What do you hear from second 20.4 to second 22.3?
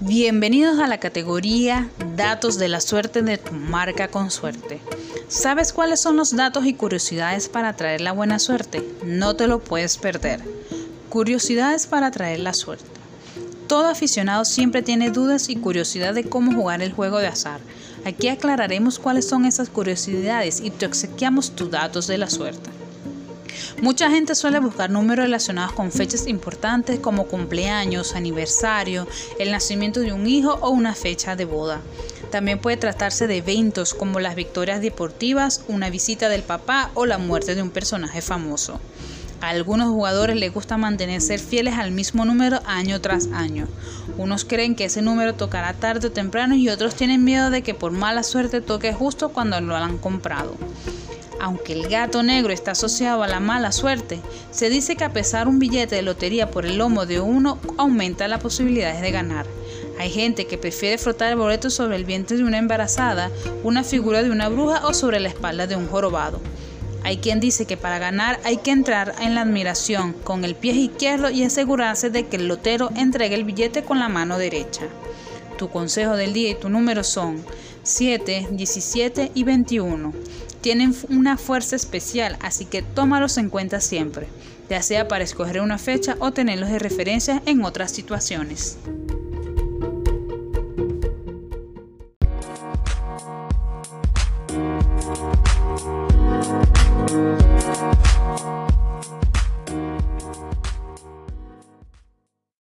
y te obsequiamos tus datos de la